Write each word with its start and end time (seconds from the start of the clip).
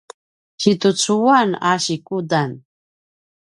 situcuan 0.61 1.49
a 1.69 1.71
sikudan 1.85 2.51